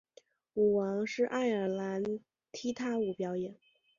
[0.55, 2.01] 舞王是爱尔兰
[2.51, 3.55] 踢踏舞表演。